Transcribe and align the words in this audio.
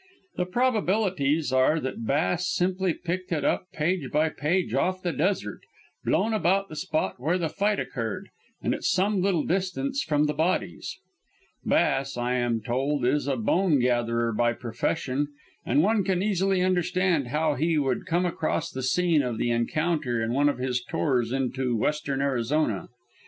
The 0.35 0.47
probabilities 0.47 1.53
are 1.53 1.79
that 1.79 2.07
Bass 2.07 2.47
simply 2.51 2.91
picked 2.91 3.31
it 3.31 3.45
up 3.45 3.67
page 3.71 4.09
by 4.11 4.29
page 4.29 4.73
off 4.73 5.03
the 5.03 5.13
desert, 5.13 5.61
blown 6.03 6.33
about 6.33 6.69
the 6.69 6.75
spot 6.75 7.19
where 7.19 7.37
the 7.37 7.49
fight 7.49 7.79
occurred 7.79 8.29
and 8.63 8.73
at 8.73 8.83
some 8.83 9.21
little 9.21 9.43
distance 9.43 10.01
from 10.01 10.23
the 10.25 10.33
bodies. 10.33 10.97
Bass, 11.63 12.17
I 12.17 12.33
am 12.33 12.61
told, 12.61 13.05
is 13.05 13.27
a 13.27 13.37
bone 13.37 13.77
gatherer 13.77 14.33
by 14.33 14.53
profession, 14.53 15.27
and 15.67 15.83
one 15.83 16.03
can 16.03 16.23
easily 16.23 16.63
understand 16.63 17.27
how 17.27 17.53
he 17.53 17.77
would 17.77 18.07
come 18.07 18.25
across 18.25 18.71
the 18.71 18.81
scene 18.81 19.21
of 19.21 19.37
the 19.37 19.51
encounter 19.51 20.19
in 20.19 20.33
one 20.33 20.49
of 20.49 20.57
his 20.57 20.83
tours 20.83 21.31
into 21.31 21.77
western 21.77 22.21
Arizona. 22.21 22.89